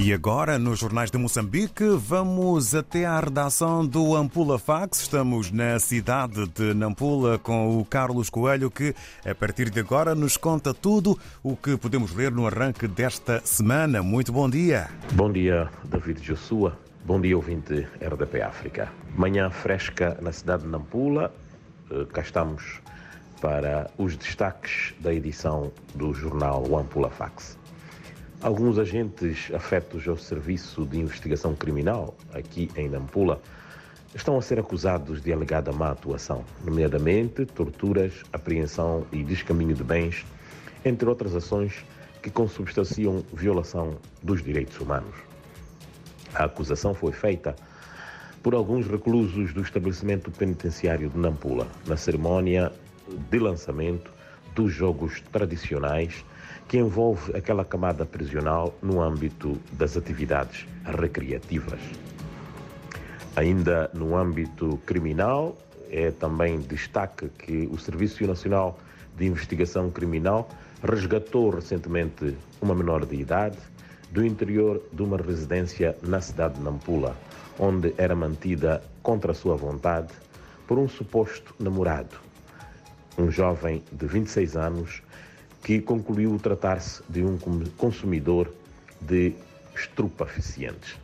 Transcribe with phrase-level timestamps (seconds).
[0.00, 5.00] E agora, nos jornais de Moçambique, vamos até à redação do Ampula Fax.
[5.00, 8.94] Estamos na cidade de Nampula com o Carlos Coelho, que
[9.28, 14.00] a partir de agora nos conta tudo o que podemos ler no arranque desta semana.
[14.00, 14.88] Muito bom dia.
[15.14, 16.78] Bom dia, David Jossua.
[17.04, 18.92] Bom dia, ouvinte RDP África.
[19.16, 21.34] Manhã fresca na cidade de Nampula.
[21.90, 22.80] Eh, cá estamos
[23.40, 27.58] para os destaques da edição do jornal Ampula Fax.
[28.40, 33.42] Alguns agentes afetos ao Serviço de Investigação Criminal, aqui em Nampula,
[34.14, 40.24] estão a ser acusados de alegada má atuação, nomeadamente torturas, apreensão e descaminho de bens,
[40.84, 41.84] entre outras ações
[42.22, 45.16] que consubstanciam violação dos direitos humanos.
[46.32, 47.56] A acusação foi feita
[48.40, 52.70] por alguns reclusos do estabelecimento penitenciário de Nampula, na cerimónia
[53.28, 54.12] de lançamento
[54.58, 56.24] dos jogos tradicionais
[56.66, 61.78] que envolve aquela camada prisional no âmbito das atividades recreativas.
[63.36, 65.56] Ainda no âmbito criminal,
[65.88, 68.76] é também destaque que o Serviço Nacional
[69.16, 70.48] de Investigação Criminal
[70.82, 73.58] resgatou recentemente uma menor de idade
[74.10, 77.16] do interior de uma residência na cidade de Nampula,
[77.60, 80.12] onde era mantida contra sua vontade
[80.66, 82.27] por um suposto namorado,
[83.18, 85.02] um jovem de 26 anos
[85.62, 87.36] que concluiu tratar-se de um
[87.76, 88.50] consumidor
[89.00, 89.34] de
[89.74, 90.96] estupefacientes.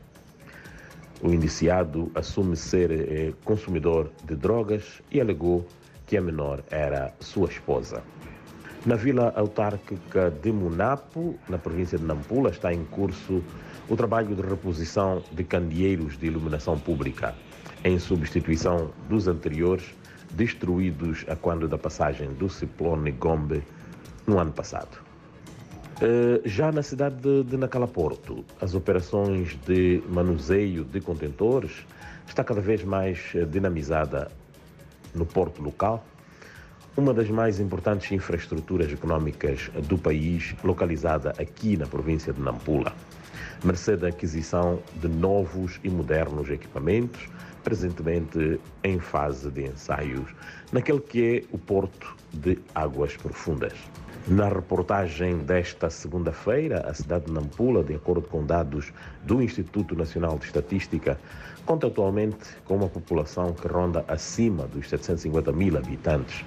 [1.20, 5.66] O indiciado assume ser eh, consumidor de drogas e alegou
[6.06, 8.02] que a menor era sua esposa.
[8.86, 13.42] Na vila autárquica de Munapo, na província de Nampula, está em curso
[13.88, 17.34] o trabalho de reposição de candeeiros de iluminação pública,
[17.82, 19.94] em substituição dos anteriores
[20.36, 23.62] destruídos a quando da passagem do ciclone Gombe
[24.26, 24.98] no ano passado.
[25.96, 31.86] Uh, já na cidade de, Nacalaporto, as operações de manuseio de contentores
[32.26, 34.30] está cada vez mais eh, dinamizada
[35.14, 36.04] no porto local,
[36.96, 42.92] uma das mais importantes infraestruturas econômicas do país, localizada aqui na província de Nampula,
[43.62, 47.28] mercê da aquisição de novos e modernos equipamentos,
[47.62, 50.30] presentemente em fase de ensaios,
[50.72, 53.72] naquele que é o Porto de Águas Profundas.
[54.26, 58.90] Na reportagem desta segunda-feira, a cidade de Nampula, de acordo com dados
[59.22, 61.18] do Instituto Nacional de Estatística,
[61.66, 66.42] conta atualmente com uma população que ronda acima dos 750 mil habitantes.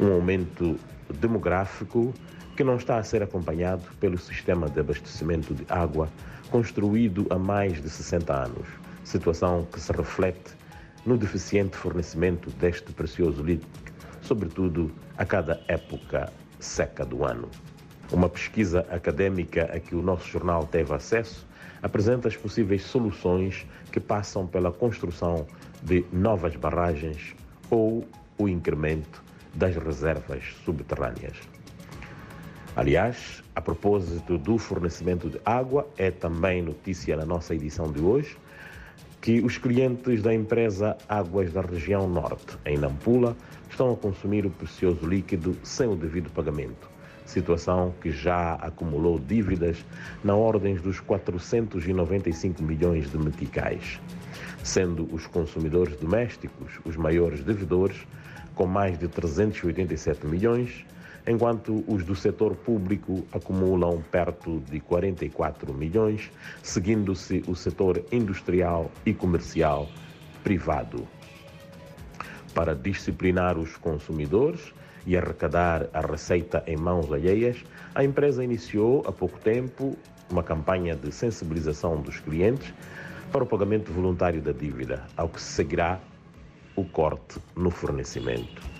[0.00, 0.78] Um aumento
[1.18, 2.14] demográfico
[2.56, 6.08] que não está a ser acompanhado pelo sistema de abastecimento de água
[6.50, 8.68] construído há mais de 60 anos,
[9.04, 10.54] situação que se reflete
[11.06, 13.66] no deficiente fornecimento deste precioso líquido,
[14.20, 17.48] sobretudo a cada época seca do ano.
[18.12, 21.46] Uma pesquisa académica a que o nosso jornal teve acesso
[21.82, 25.46] apresenta as possíveis soluções que passam pela construção
[25.82, 27.34] de novas barragens
[27.70, 28.06] ou
[28.38, 29.22] o incremento
[29.54, 31.36] das reservas subterrâneas.
[32.74, 38.34] Aliás, a propósito do fornecimento de água, é também notícia na nossa edição de hoje
[39.20, 43.36] que os clientes da empresa Águas da Região Norte, em Nampula,
[43.70, 46.90] estão a consumir o precioso líquido sem o devido pagamento.
[47.26, 49.84] Situação que já acumulou dívidas
[50.24, 54.00] na ordem dos 495 milhões de meticais,
[54.64, 57.98] sendo os consumidores domésticos os maiores devedores,
[58.54, 60.84] com mais de 387 milhões,
[61.26, 66.30] enquanto os do setor público acumulam perto de 44 milhões,
[66.62, 69.88] seguindo-se o setor industrial e comercial
[70.42, 71.06] privado
[72.54, 74.72] para disciplinar os consumidores
[75.06, 79.96] e arrecadar a receita em mãos alheias, a empresa iniciou há pouco tempo
[80.30, 82.72] uma campanha de sensibilização dos clientes
[83.30, 85.98] para o pagamento voluntário da dívida, ao que se seguirá
[86.76, 88.71] o corte no fornecimento.